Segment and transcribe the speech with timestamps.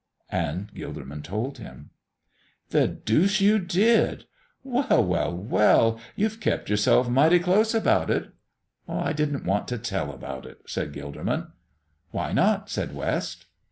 [0.31, 1.91] And Gilderman told him.
[2.71, 4.25] "The deuce you did!
[4.63, 5.05] Well!
[5.05, 5.31] Well!
[5.37, 5.99] Well!
[6.15, 8.31] You've kept yourself mighty close about it."
[8.89, 11.51] "I didn't want to tell about it," said Gilderman.
[12.09, 13.45] "Why not?" said West.